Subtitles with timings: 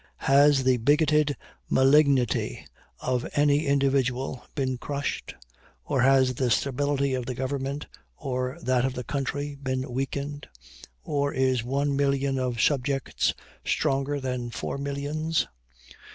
[0.25, 1.37] Has the bigoted
[1.69, 2.65] malignity
[3.01, 5.35] of any individual been crushed?
[5.85, 7.85] Or has the stability of the government
[8.17, 10.47] or that of the country been weakened?
[11.03, 15.45] Or is one million of subjects stronger than four millions?